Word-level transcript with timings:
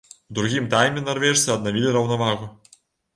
У 0.33 0.35
другім 0.37 0.69
тайме 0.71 1.03
нарвежцы 1.09 1.51
аднавілі 1.57 1.91
раўнавагу. 1.99 2.49